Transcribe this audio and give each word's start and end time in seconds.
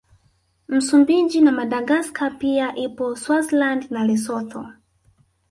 Msumbiji 0.67 1.41
na 1.41 1.51
Madagaska 1.51 2.29
pia 2.29 2.75
ipo 2.75 3.15
Swaziland 3.15 3.91
na 3.91 4.03
Lesotho 4.03 4.67